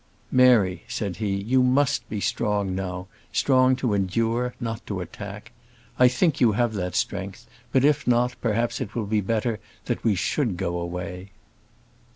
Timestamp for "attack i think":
4.99-6.41